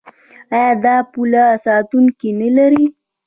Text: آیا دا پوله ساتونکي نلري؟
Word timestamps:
آیا 0.57 0.73
دا 0.83 0.95
پوله 1.11 1.45
ساتونکي 1.65 2.29
نلري؟ 2.39 2.85